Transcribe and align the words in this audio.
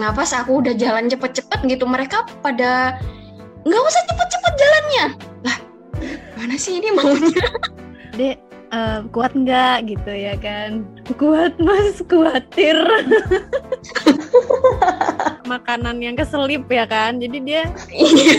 Nah 0.00 0.16
pas 0.16 0.32
aku 0.32 0.64
udah 0.64 0.72
jalan 0.72 1.12
cepet-cepet 1.12 1.60
gitu, 1.68 1.84
mereka 1.84 2.24
pada 2.40 2.96
nggak 3.68 3.82
usah 3.84 4.02
cepet-cepet 4.08 4.52
jalannya. 4.56 5.06
Lah, 5.44 5.58
mana 6.40 6.56
sih 6.56 6.80
ini 6.80 6.88
maunya? 6.96 7.44
Dek, 8.18 8.40
uh, 8.72 9.04
kuat 9.12 9.36
nggak 9.36 9.92
gitu 9.92 10.08
ya 10.08 10.40
kan? 10.40 10.88
Kuat 11.20 11.60
mas, 11.60 12.00
khawatir. 12.08 12.80
makanan 15.50 15.98
yang 15.98 16.14
keselip 16.14 16.70
ya 16.70 16.86
kan? 16.86 17.18
Jadi 17.18 17.42
dia 17.42 17.66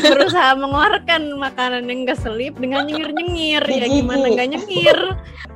berusaha 0.08 0.56
mengeluarkan 0.56 1.36
makanan 1.36 1.92
yang 1.92 2.08
keselip 2.08 2.56
dengan 2.56 2.88
nyengir 2.88 3.12
nyengir 3.12 3.64
ya 3.68 3.86
gimana 3.92 4.26
nggak 4.32 4.50
nyengir? 4.56 5.00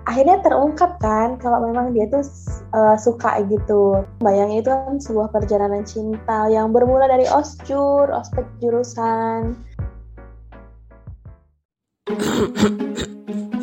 Akhirnya 0.03 0.43
terungkap 0.43 0.99
kan? 0.99 1.39
Kalau 1.39 1.63
memang 1.63 1.95
dia 1.95 2.11
tuh 2.11 2.27
uh, 2.75 2.99
suka 2.99 3.39
gitu. 3.47 4.03
Bayangin 4.19 4.59
itu 4.59 4.69
kan 4.69 4.99
sebuah 4.99 5.31
perjalanan 5.31 5.87
cinta 5.87 6.51
yang 6.51 6.75
bermula 6.75 7.07
dari 7.07 7.23
osjur 7.31 8.11
ospek 8.11 8.43
jurusan 8.59 9.55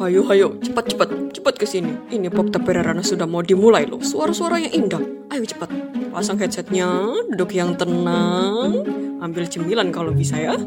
Hayo, 0.02 0.27
hayo, 0.34 0.59
cepat, 0.59 0.91
cepat, 0.91 1.09
cepat 1.30 1.55
ke 1.55 1.62
sini. 1.62 1.95
Ini 2.11 2.27
Pop 2.27 2.51
Pererana 2.51 3.06
sudah 3.06 3.23
mau 3.23 3.38
dimulai 3.38 3.87
loh. 3.87 4.02
Suara-suara 4.02 4.59
yang 4.59 4.75
indah. 4.75 4.98
Ayo 5.30 5.47
cepat. 5.47 5.70
Pasang 6.11 6.42
headsetnya, 6.42 6.91
duduk 7.30 7.55
yang 7.55 7.78
tenang, 7.78 8.83
ambil 9.23 9.47
cemilan 9.47 9.95
kalau 9.95 10.11
bisa 10.11 10.42
ya. 10.42 10.59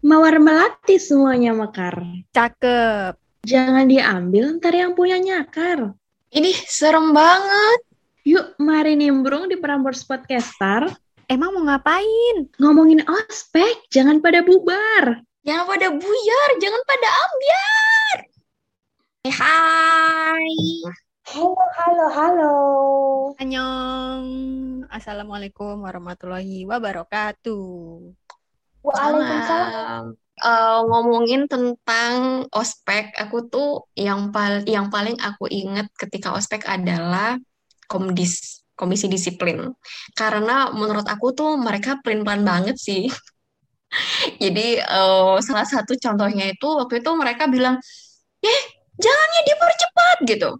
Mawar 0.00 0.40
melati 0.40 0.96
semuanya 0.96 1.52
mekar. 1.52 2.00
Cakep. 2.32 3.20
Jangan 3.44 3.84
diambil 3.84 4.56
ntar 4.56 4.72
yang 4.72 4.96
punya 4.96 5.20
nyakar. 5.20 5.92
Ini 6.32 6.56
serem 6.72 7.12
banget. 7.12 7.84
Yuk, 8.24 8.56
mari 8.64 8.96
nimbrung 8.96 9.52
di 9.52 9.60
Prambors 9.60 10.08
Podcaster. 10.08 10.88
Emang 11.28 11.52
mau 11.52 11.68
ngapain? 11.68 12.48
Ngomongin 12.56 13.04
ospek, 13.04 13.92
jangan 13.92 14.24
pada 14.24 14.40
bubar. 14.40 15.20
Jangan 15.46 15.62
pada 15.62 15.88
buyar, 15.94 16.50
jangan 16.58 16.82
pada 16.82 17.08
ambiar. 17.22 18.18
Eh, 19.30 19.34
hai. 19.38 20.58
Halo, 21.22 21.54
halo, 21.54 22.06
halo. 22.10 22.54
Annyeong. 23.38 24.26
Assalamualaikum 24.90 25.86
warahmatullahi 25.86 26.66
wabarakatuh. 26.66 27.62
Waalaikumsalam. 28.82 30.18
Uh, 30.42 30.80
ngomongin 30.90 31.46
tentang 31.46 32.50
ospek, 32.50 33.14
aku 33.14 33.46
tuh 33.46 33.86
yang 33.94 34.34
pal 34.34 34.66
yang 34.66 34.90
paling 34.90 35.14
aku 35.22 35.46
inget 35.46 35.86
ketika 35.94 36.34
ospek 36.34 36.66
adalah 36.66 37.38
komdis, 37.86 38.66
komisi 38.74 39.06
disiplin. 39.06 39.70
Karena 40.18 40.74
menurut 40.74 41.06
aku 41.06 41.30
tuh 41.38 41.54
mereka 41.54 42.02
plan-plan 42.02 42.42
banget 42.42 42.74
sih. 42.82 43.06
Jadi 44.42 44.80
uh, 44.82 45.38
salah 45.40 45.66
satu 45.66 45.96
contohnya 45.96 46.52
itu 46.52 46.66
waktu 46.66 47.00
itu 47.00 47.10
mereka 47.16 47.48
bilang, 47.48 47.80
eh 48.44 48.60
jalannya 48.96 49.42
dipercepat 49.48 50.16
gitu. 50.28 50.50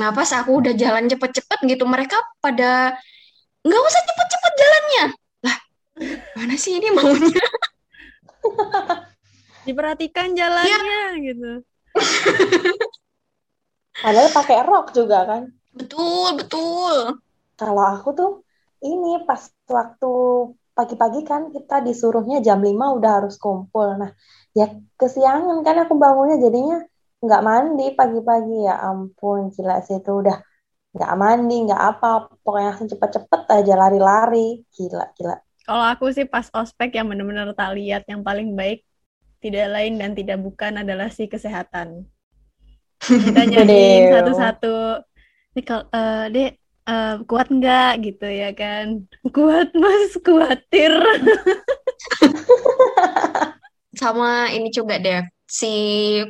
Nah 0.00 0.10
pas 0.10 0.30
aku 0.34 0.58
udah 0.62 0.74
jalan 0.74 1.06
cepet-cepet 1.06 1.58
gitu, 1.70 1.84
mereka 1.86 2.18
pada 2.42 2.94
nggak 3.62 3.82
usah 3.82 4.02
cepet-cepet 4.02 4.52
jalannya. 4.58 5.04
Lah, 5.46 5.58
mana 6.38 6.54
sih 6.58 6.78
ini 6.78 6.88
maunya? 6.90 7.46
Diperhatikan 9.66 10.36
jalannya 10.36 11.16
ya. 11.16 11.22
gitu. 11.32 11.50
Padahal 14.04 14.28
pakai 14.34 14.58
rok 14.66 14.92
juga 14.92 15.24
kan. 15.24 15.42
Betul, 15.72 16.36
betul. 16.36 17.18
Kalau 17.54 17.84
aku 17.86 18.08
tuh 18.12 18.30
ini 18.84 19.22
pas 19.24 19.40
waktu 19.70 20.12
pagi-pagi 20.74 21.22
kan 21.22 21.54
kita 21.54 21.80
disuruhnya 21.86 22.42
jam 22.42 22.58
5 22.58 22.98
udah 22.98 23.10
harus 23.22 23.38
kumpul. 23.38 23.94
Nah, 23.94 24.10
ya 24.52 24.74
kesiangan 24.98 25.62
kan 25.62 25.86
aku 25.86 25.94
bangunnya 25.94 26.36
jadinya 26.42 26.82
nggak 27.22 27.42
mandi 27.46 27.86
pagi-pagi. 27.94 28.66
Ya 28.66 28.82
ampun 28.82 29.54
gila 29.54 29.80
sih 29.86 30.02
itu 30.02 30.10
udah 30.10 30.42
nggak 30.94 31.12
mandi 31.14 31.56
nggak 31.70 31.82
apa. 31.94 32.28
Pokoknya 32.42 32.74
langsung 32.74 32.90
cepet-cepet 32.90 33.42
aja 33.54 33.74
lari-lari. 33.78 34.66
Gila 34.74 35.06
gila. 35.14 35.36
Kalau 35.64 35.84
aku 35.88 36.12
sih 36.12 36.28
pas 36.28 36.50
ospek 36.52 36.92
yang 36.98 37.08
bener-bener 37.08 37.48
tak 37.56 37.72
lihat 37.78 38.04
yang 38.04 38.20
paling 38.20 38.52
baik 38.52 38.84
tidak 39.40 39.72
lain 39.72 39.96
dan 39.96 40.12
tidak 40.12 40.38
bukan 40.42 40.82
adalah 40.84 41.08
si 41.08 41.24
kesehatan. 41.30 42.04
Kita 43.00 43.42
nyanyiin 43.52 44.12
satu-satu. 44.12 44.76
Ini 45.54 45.62
kalau 45.62 45.84
uh, 45.92 46.26
dek 46.32 46.63
uh, 46.88 47.14
kuat 47.28 47.48
nggak 47.50 47.92
gitu 48.04 48.26
ya 48.28 48.50
kan 48.52 49.08
kuat 49.32 49.72
mas 49.76 50.12
khawatir 50.20 50.92
sama 54.00 54.50
ini 54.50 54.74
juga 54.74 54.98
deh 54.98 55.22
si 55.44 55.72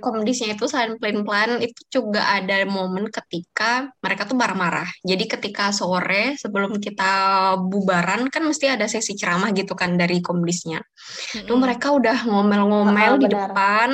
komdisnya 0.03 0.53
itu 0.53 0.67
selain 0.67 0.99
plan-plan 0.99 1.63
itu 1.63 1.81
juga 1.89 2.35
ada 2.35 2.67
momen 2.67 3.09
ketika 3.09 3.89
mereka 4.03 4.27
tuh 4.27 4.37
marah-marah. 4.37 4.91
Jadi 5.07 5.25
ketika 5.25 5.71
sore 5.71 6.35
sebelum 6.37 6.77
kita 6.83 7.55
bubaran 7.57 8.29
kan 8.29 8.43
mesti 8.45 8.75
ada 8.75 8.91
sesi 8.91 9.15
ceramah 9.15 9.55
gitu 9.55 9.73
kan 9.79 9.95
dari 9.95 10.19
komdisnya. 10.21 10.83
Mm-hmm. 10.83 11.47
Tuh 11.47 11.57
mereka 11.57 11.95
udah 11.95 12.27
ngomel-ngomel 12.27 13.13
oh, 13.17 13.21
di 13.23 13.29
benar. 13.31 13.49
depan. 13.49 13.91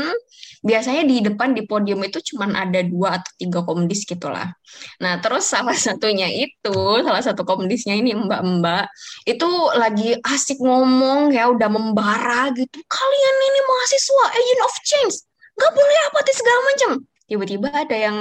Biasanya 0.60 1.08
di 1.08 1.24
depan 1.24 1.56
di 1.56 1.64
podium 1.64 2.04
itu 2.04 2.20
cuma 2.32 2.44
ada 2.52 2.84
dua 2.84 3.16
atau 3.16 3.32
tiga 3.40 3.64
komdis 3.64 4.04
gitulah. 4.04 4.52
Nah 5.00 5.16
terus 5.24 5.48
salah 5.48 5.72
satunya 5.88 6.28
itu 6.28 6.76
salah 7.00 7.24
satu 7.24 7.48
komdisnya 7.48 7.96
ini 7.96 8.12
mbak-mbak 8.12 8.92
itu 9.24 9.48
lagi 9.72 10.20
asik 10.20 10.60
ngomong 10.60 11.32
ya 11.32 11.48
udah 11.48 11.68
membara 11.72 12.52
gitu. 12.52 12.76
Kalian 12.76 13.36
ini 13.40 13.60
mahasiswa 13.64 14.24
agent 14.36 14.60
of 14.60 14.74
change. 14.84 15.16
Nggak 15.56 15.72
boleh 15.72 15.98
apatis 16.12 16.36
segala 16.36 16.60
macam. 16.68 16.90
Tiba-tiba 17.24 17.68
ada 17.72 17.96
yang 17.96 18.18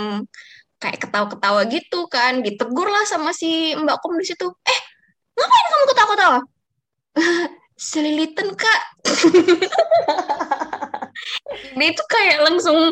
kayak 0.80 1.00
ketawa-ketawa 1.04 1.68
gitu 1.68 2.08
kan 2.08 2.40
ditegur 2.40 2.88
lah 2.88 3.04
sama 3.04 3.36
si 3.36 3.76
mbak 3.76 4.00
kom 4.00 4.16
di 4.16 4.24
situ 4.24 4.48
eh 4.48 4.80
ngapain 5.36 5.68
kamu 5.68 5.86
ketawa-ketawa? 5.92 6.40
Selilitan 7.80 8.56
kak 8.56 8.82
dia 11.80 11.90
itu 11.96 12.04
kayak 12.06 12.38
langsung 12.46 12.92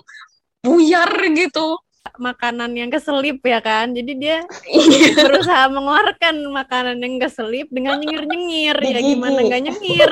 buyar 0.64 1.12
gitu 1.36 1.78
makanan 2.18 2.72
yang 2.74 2.90
keselip 2.90 3.44
ya 3.44 3.60
kan 3.60 3.92
jadi 3.94 4.12
dia 4.16 4.38
iya. 4.66 5.12
berusaha 5.28 5.68
mengeluarkan 5.70 6.36
makanan 6.50 6.98
yang 7.04 7.20
keselip 7.22 7.68
dengan 7.70 8.00
nyengir-nyengir 8.00 8.78
ya 8.80 9.00
gimana 9.04 9.44
nggak 9.44 9.64
nyengir 9.70 10.12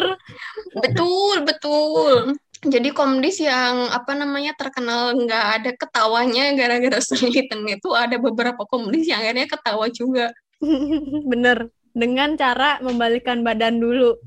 betul 0.75 1.41
betul 1.47 2.35
jadi 2.65 2.89
komdis 2.91 3.37
yang 3.45 3.93
apa 3.93 4.17
namanya 4.17 4.57
terkenal 4.57 5.13
nggak 5.13 5.45
ada 5.61 5.71
ketawanya 5.77 6.57
gara-gara 6.57 6.97
sulitan 6.97 7.61
itu 7.69 7.93
ada 7.93 8.17
beberapa 8.17 8.65
komdis 8.65 9.05
yang 9.05 9.21
akhirnya 9.21 9.45
ketawa 9.45 9.85
juga. 9.93 10.33
Bener, 11.31 11.69
dengan 11.93 12.33
cara 12.33 12.81
membalikan 12.81 13.45
badan 13.45 13.77
dulu. 13.77 14.17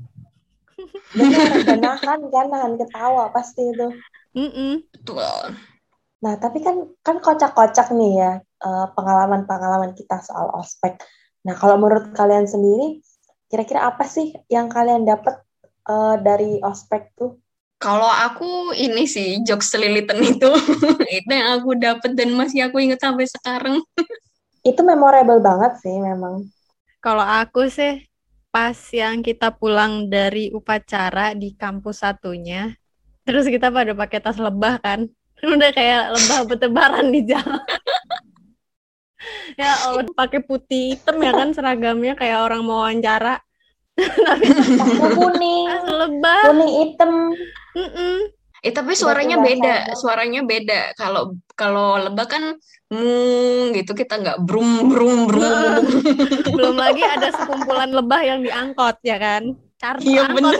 Benar, 1.11 1.67
nahan 1.83 2.21
kan, 2.31 2.45
nahan 2.47 2.73
ketawa 2.79 3.27
pasti 3.35 3.75
itu. 3.75 3.91
Mm 4.35 4.51
-mm. 4.51 4.73
Betul. 4.93 5.57
Nah, 6.19 6.33
tapi 6.35 6.59
kan 6.59 6.75
kan 6.99 7.17
kocak-kocak 7.23 7.95
nih 7.95 8.11
ya 8.19 8.31
eh, 8.43 8.87
pengalaman-pengalaman 8.93 9.95
kita 9.95 10.19
soal 10.21 10.51
ospek. 10.53 10.99
Nah, 11.47 11.55
kalau 11.55 11.79
menurut 11.79 12.11
kalian 12.11 12.45
sendiri, 12.45 12.99
kira-kira 13.49 13.89
apa 13.89 14.05
sih 14.05 14.35
yang 14.51 14.69
kalian 14.69 15.07
dapat 15.07 15.41
uh, 15.89 16.15
dari 16.21 16.61
ospek 16.61 17.17
tuh? 17.17 17.41
Kalau 17.79 18.07
aku 18.07 18.75
ini 18.75 19.07
sih 19.07 19.39
jokes 19.41 19.71
selilitan 19.71 20.19
itu 20.19 20.51
itu 21.17 21.31
yang 21.31 21.59
aku 21.59 21.79
dapat 21.79 22.11
dan 22.13 22.35
masih 22.35 22.69
aku 22.69 22.77
ingat 22.83 23.01
sampai 23.01 23.25
sekarang. 23.25 23.81
itu 24.69 24.81
memorable 24.85 25.39
banget 25.41 25.79
sih 25.81 25.95
memang. 25.95 26.45
Kalau 26.99 27.23
aku 27.23 27.71
sih 27.71 28.05
pas 28.51 28.75
yang 28.91 29.23
kita 29.23 29.55
pulang 29.55 30.11
dari 30.11 30.51
upacara 30.51 31.31
di 31.31 31.55
kampus 31.55 32.03
satunya, 32.03 32.75
terus 33.29 33.45
kita 33.45 33.69
pada 33.69 33.93
pakai 33.93 34.17
tas 34.17 34.41
lebah 34.41 34.81
kan, 34.81 35.05
udah 35.53 35.69
kayak 35.69 36.17
lebah 36.17 36.39
bertebaran 36.49 37.13
di 37.13 37.21
jalan. 37.29 37.61
ya 39.53 39.75
Allah 39.85 40.07
pakai 40.15 40.41
putih 40.41 40.95
hitam 40.95 41.19
ya 41.21 41.35
kan 41.35 41.51
seragamnya 41.51 42.15
kayak 42.15 42.39
orang 42.39 42.63
mau 42.63 42.87
wawancara 42.87 43.43
kuning 45.19 45.67
lebah 45.85 46.39
kuning 46.47 46.71
hitam 46.81 47.11
mm 47.75 47.89
-mm. 47.91 48.15
Eh 48.59 48.75
tapi 48.75 48.91
suaranya 48.91 49.39
beda, 49.39 49.95
suaranya 49.95 50.43
beda. 50.43 50.91
Kalau 50.99 51.39
kalau 51.55 51.95
lebah 51.95 52.27
kan 52.27 52.43
mung 52.91 53.71
gitu 53.71 53.95
kita 53.95 54.19
nggak 54.19 54.43
brum 54.43 54.91
brum 54.91 55.31
brum. 55.31 55.79
Belum 56.43 56.75
lagi 56.75 56.99
ada 57.07 57.31
sekumpulan 57.31 57.87
lebah 57.87 58.19
yang 58.19 58.43
diangkot 58.43 58.99
ya 58.99 59.15
kan? 59.15 59.55
Charter 59.79 60.03
iya, 60.03 60.27
angkot 60.27 60.59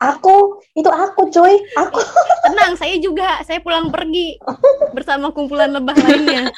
Aku 0.00 0.64
itu 0.72 0.88
aku 0.88 1.28
coy, 1.28 1.60
aku. 1.76 2.00
Tenang, 2.48 2.72
saya 2.80 2.96
juga. 2.96 3.44
Saya 3.44 3.60
pulang 3.60 3.92
pergi 3.92 4.40
bersama 4.96 5.28
kumpulan 5.28 5.68
lebah 5.68 5.92
lainnya. 5.92 6.48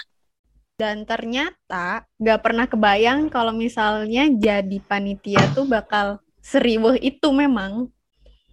Dan 0.78 1.02
ternyata 1.02 2.06
gak 2.22 2.40
pernah 2.42 2.70
kebayang 2.70 3.26
kalau 3.34 3.50
misalnya 3.50 4.30
jadi 4.30 4.78
panitia 4.86 5.42
tuh 5.58 5.66
bakal 5.66 6.22
seribuh 6.38 6.94
itu 6.94 7.34
memang. 7.34 7.90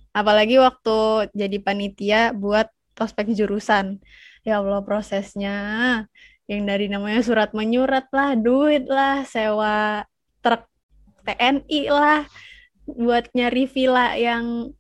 Apalagi 0.10 0.58
waktu 0.58 1.30
jadi 1.38 1.58
panitia 1.62 2.34
buat 2.34 2.74
prospek 2.98 3.30
jurusan. 3.38 4.02
Ya 4.42 4.58
Allah 4.58 4.82
prosesnya. 4.82 5.58
Yang 6.50 6.62
dari 6.66 6.86
namanya 6.90 7.22
surat 7.22 7.54
menyurat 7.54 8.10
lah, 8.10 8.34
duit 8.34 8.90
lah, 8.90 9.22
sewa 9.22 10.02
truk 10.42 10.66
TNI 11.22 11.82
lah, 11.94 12.26
buat 12.90 13.30
nyari 13.38 13.70
villa 13.70 14.18
yang 14.18 14.74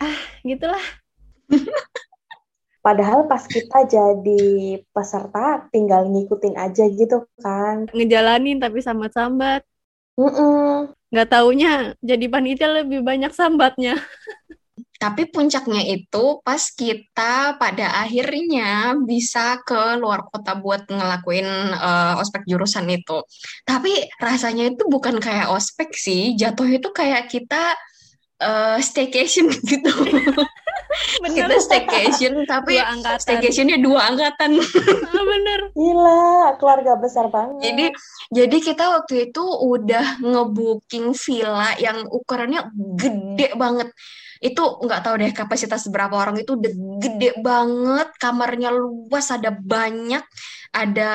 ah 0.00 0.18
gitulah. 0.42 0.84
Padahal 2.80 3.28
pas 3.28 3.44
kita 3.44 3.84
jadi 3.84 4.80
peserta 4.96 5.68
tinggal 5.68 6.08
ngikutin 6.08 6.56
aja 6.56 6.88
gitu 6.88 7.28
kan. 7.44 7.84
Ngejalanin 7.92 8.56
tapi 8.56 8.80
sambat-sambat. 8.80 9.60
Mm 10.16 10.32
-mm. 10.32 10.72
Nggak 11.12 11.28
taunya 11.28 11.92
jadi 12.00 12.26
panitia 12.32 12.80
lebih 12.80 13.04
banyak 13.04 13.36
sambatnya. 13.36 14.00
Tapi 15.00 15.32
puncaknya 15.32 15.80
itu 15.96 16.44
pas 16.44 16.60
kita 16.60 17.56
pada 17.56 18.04
akhirnya 18.04 18.96
bisa 19.00 19.56
ke 19.64 19.96
luar 19.96 20.28
kota 20.28 20.56
buat 20.60 20.84
ngelakuin 20.92 21.48
uh, 21.72 22.20
ospek 22.20 22.44
jurusan 22.44 22.84
itu. 22.88 23.24
Tapi 23.64 24.08
rasanya 24.20 24.72
itu 24.72 24.84
bukan 24.92 25.16
kayak 25.16 25.52
ospek 25.56 25.96
sih, 25.96 26.36
jatuhnya 26.36 26.84
itu 26.84 26.92
kayak 26.92 27.32
kita 27.32 27.76
uh, 28.40 28.78
staycation 28.80 29.48
gitu. 29.70 29.92
Bener. 31.22 31.46
kita 31.46 31.56
staycation 31.62 32.42
tapi 32.50 32.74
Dua 32.74 32.90
angkatan. 32.90 33.22
staycationnya 33.22 33.78
dua 33.78 34.00
angkatan. 34.10 34.58
Ah, 35.10 35.24
bener. 35.26 35.60
Gila, 35.76 36.56
keluarga 36.56 36.96
besar 36.96 37.28
banget. 37.28 37.60
Jadi 37.62 37.86
jadi 38.32 38.56
kita 38.58 38.84
waktu 38.98 39.30
itu 39.30 39.42
udah 39.42 40.18
ngebooking 40.18 41.12
villa 41.14 41.76
yang 41.78 42.02
ukurannya 42.08 42.72
gede 42.96 43.52
banget. 43.54 43.92
Itu 44.40 44.80
nggak 44.80 45.00
tahu 45.04 45.14
deh 45.20 45.32
kapasitas 45.36 45.84
berapa 45.92 46.16
orang 46.16 46.40
itu 46.40 46.56
udah 46.56 46.72
gede 47.04 47.36
banget, 47.44 48.08
kamarnya 48.16 48.72
luas, 48.72 49.28
ada 49.28 49.52
banyak, 49.52 50.24
ada 50.72 51.10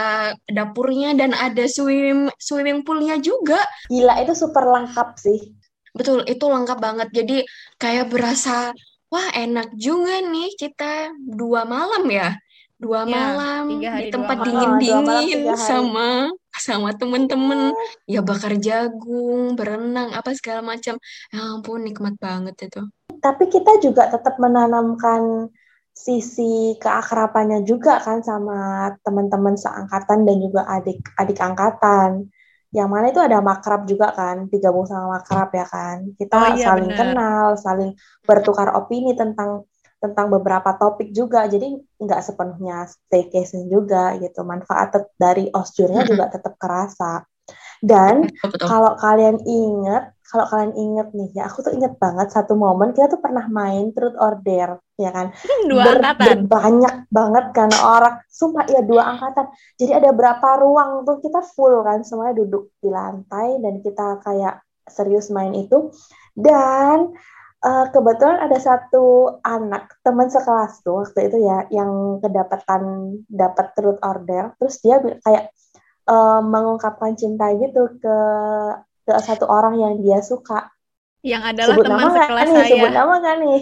dapurnya 0.46 1.18
dan 1.18 1.34
ada 1.34 1.66
swim 1.66 2.30
swimming 2.38 2.86
poolnya 2.86 3.18
juga. 3.18 3.58
Gila, 3.90 4.22
itu 4.22 4.38
super 4.38 4.64
lengkap 4.70 5.18
sih. 5.18 5.65
Betul, 5.96 6.28
itu 6.28 6.44
lengkap 6.44 6.78
banget. 6.78 7.08
Jadi 7.16 7.38
kayak 7.80 8.12
berasa 8.12 8.76
wah 9.08 9.28
enak 9.32 9.72
juga 9.80 10.20
nih 10.20 10.52
kita 10.60 11.16
dua 11.16 11.64
malam 11.64 12.04
ya. 12.12 12.36
Dua 12.76 13.08
Ya, 13.08 13.32
malam 13.32 13.66
tiga 13.80 13.90
hari, 13.96 14.04
di 14.04 14.06
tempat 14.12 14.36
malam. 14.36 14.52
Dua 14.52 14.60
malam, 14.60 14.82
dingin-dingin 14.84 15.56
sama 15.56 16.10
sama 16.52 16.90
temen-temen 16.92 17.72
ya 18.04 18.20
bakar 18.20 18.60
jagung, 18.60 19.56
berenang 19.56 20.12
apa 20.12 20.36
segala 20.36 20.60
macam. 20.60 21.00
Ya 21.32 21.40
ampun 21.56 21.88
nikmat 21.88 22.20
banget 22.20 22.68
itu. 22.68 22.84
Tapi 23.24 23.48
kita 23.48 23.80
juga 23.80 24.12
tetap 24.12 24.36
menanamkan 24.44 25.48
sisi 25.96 26.76
keakrabannya 26.76 27.64
juga 27.64 28.04
kan 28.04 28.20
sama 28.20 28.92
teman-teman 29.08 29.56
seangkatan 29.56 30.28
dan 30.28 30.38
juga 30.44 30.68
adik-adik 30.68 31.40
angkatan. 31.40 32.28
Yang 32.78 32.90
mana 32.94 33.06
itu 33.12 33.22
ada 33.28 33.40
makrab 33.50 33.82
juga 33.92 34.08
kan, 34.20 34.36
digabung 34.52 34.86
sama 34.92 35.06
makrab 35.16 35.50
ya 35.60 35.66
kan. 35.76 35.98
Kita 36.20 36.38
Oh 36.38 36.48
iya, 36.56 36.66
saling 36.66 36.92
benar. 36.92 37.00
kenal, 37.00 37.46
saling 37.66 37.92
bertukar 38.28 38.68
opini 38.80 39.12
tentang 39.22 39.64
tentang 40.04 40.28
beberapa 40.36 40.70
topik 40.82 41.10
juga. 41.16 41.48
Jadi 41.54 41.68
nggak 42.04 42.22
sepenuhnya 42.28 42.78
staycation 42.92 43.62
juga 43.72 44.20
gitu. 44.24 44.40
Manfaat 44.44 45.16
dari 45.16 45.48
osjurnya 45.50 46.02
juga 46.10 46.26
tetap 46.28 46.54
kerasa. 46.62 47.24
Dan 47.84 48.30
Betul, 48.30 48.50
betul. 48.56 48.68
kalau 48.68 48.92
kalian 48.96 49.38
inget, 49.44 50.16
kalau 50.26 50.46
kalian 50.50 50.74
inget 50.74 51.08
nih 51.14 51.30
ya, 51.38 51.44
aku 51.48 51.62
tuh 51.62 51.74
inget 51.76 51.96
banget 52.02 52.28
satu 52.34 52.58
momen 52.58 52.92
kita 52.96 53.08
tuh 53.12 53.22
pernah 53.22 53.46
main 53.48 53.94
Truth 53.94 54.18
or 54.18 54.42
Dare, 54.42 54.82
ya 54.98 55.14
kan? 55.14 55.32
Dua 55.70 55.84
Ber- 55.86 56.02
angkatan. 56.02 56.38
Banyak 56.50 56.96
banget 57.14 57.46
karena 57.54 57.78
orang, 57.84 58.16
sumpah 58.28 58.66
ya 58.68 58.82
dua 58.82 59.16
angkatan. 59.16 59.46
Jadi 59.78 59.92
ada 59.94 60.10
berapa 60.12 60.48
ruang 60.60 61.06
tuh 61.06 61.22
kita 61.22 61.46
full 61.54 61.84
kan, 61.86 62.02
semuanya 62.02 62.42
duduk 62.42 62.74
di 62.82 62.90
lantai 62.90 63.60
dan 63.62 63.84
kita 63.86 64.20
kayak 64.26 64.66
serius 64.90 65.30
main 65.30 65.54
itu. 65.54 65.94
Dan 66.34 67.14
eh, 67.62 67.86
kebetulan 67.94 68.50
ada 68.50 68.58
satu 68.60 69.40
anak 69.46 69.94
teman 70.02 70.28
sekelas 70.28 70.82
tuh 70.82 71.06
waktu 71.06 71.32
itu 71.32 71.38
ya 71.46 71.70
yang 71.70 72.18
kedapatan 72.20 72.84
dapat 73.30 73.78
Truth 73.78 74.02
or 74.02 74.26
Dare, 74.26 74.58
terus 74.58 74.82
dia 74.82 75.00
kayak 75.00 75.54
eh, 76.06 76.42
mengungkapkan 76.42 77.14
cinta 77.18 77.50
gitu 77.58 77.90
ke 78.00 78.18
ke 79.06 79.14
satu 79.22 79.46
orang 79.46 79.78
yang 79.78 79.94
dia 80.02 80.20
suka. 80.26 80.74
Yang 81.22 81.44
adalah 81.54 81.76
Sebut 81.78 81.86
teman 81.86 82.02
nama 82.02 82.18
sekelas 82.18 82.48
nih? 82.50 82.66
Sebut 82.70 82.90
saya. 82.90 82.98
nama 83.02 83.14
nggak 83.22 83.36
nih? 83.42 83.60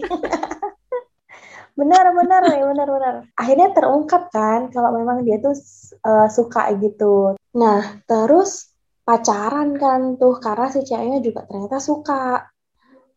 benar, 1.80 2.06
benar 2.16 2.42
nih, 2.48 2.62
benar, 2.63 2.88
benar. 2.88 3.13
Akhirnya 3.36 3.69
terungkap 3.75 4.24
kan 4.31 4.72
kalau 4.72 4.90
memang 4.95 5.24
dia 5.28 5.40
tuh 5.40 5.56
eh, 6.00 6.28
suka 6.31 6.72
gitu. 6.80 7.36
Nah, 7.56 8.04
terus 8.07 8.72
pacaran 9.04 9.75
kan 9.75 10.16
tuh 10.16 10.40
karena 10.40 10.72
si 10.72 10.84
ceweknya 10.88 11.19
juga 11.19 11.44
ternyata 11.48 11.80
suka. 11.80 12.53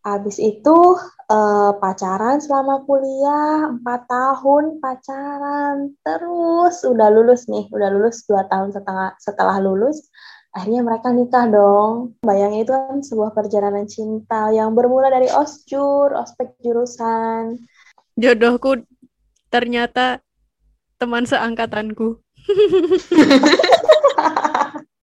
Habis 0.06 0.38
itu 0.38 0.78
eh, 1.26 1.72
pacaran 1.82 2.38
selama 2.38 2.86
kuliah, 2.86 3.74
empat 3.74 4.06
tahun 4.06 4.78
pacaran. 4.78 5.98
Terus 6.06 6.86
udah 6.86 7.08
lulus 7.10 7.50
nih, 7.50 7.66
udah 7.74 7.90
lulus 7.90 8.22
dua 8.22 8.46
tahun 8.46 8.70
setelah, 8.70 9.18
setelah 9.18 9.58
lulus. 9.58 10.06
Akhirnya 10.54 10.86
mereka 10.86 11.10
nikah 11.10 11.50
dong. 11.50 12.14
Bayangin 12.22 12.62
itu 12.62 12.72
kan 12.72 13.02
sebuah 13.02 13.34
perjalanan 13.34 13.90
cinta 13.90 14.54
yang 14.54 14.78
bermula 14.78 15.10
dari 15.10 15.26
osjur, 15.26 16.14
ospek 16.14 16.54
jurusan. 16.62 17.58
Jodohku 18.14 18.86
ternyata 19.50 20.22
teman 21.02 21.26
seangkatanku. 21.26 22.22